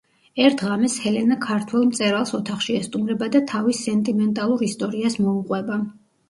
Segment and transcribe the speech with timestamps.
[0.43, 5.79] ერთ ღამეს ჰელენა ქართველ მწერალს ოთახში ესტუმრება და თავის სენტიმენტალურ ისტორიას მოუყვება.